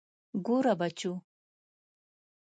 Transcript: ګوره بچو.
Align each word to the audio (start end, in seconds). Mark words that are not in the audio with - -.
ګوره 0.45 0.73
بچو. 0.79 1.13